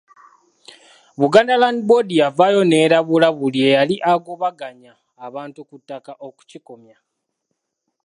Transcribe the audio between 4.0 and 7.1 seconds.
agobaganya abantu ku ttaka okukikomya.